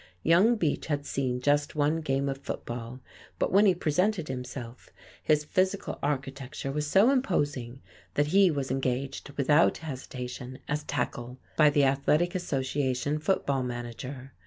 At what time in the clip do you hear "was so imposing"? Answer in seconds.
6.71-7.83